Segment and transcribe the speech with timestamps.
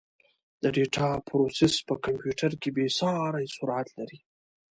[0.61, 4.19] د ډیټا پروسس په کمپیوټر کې بېساري سرعت لري.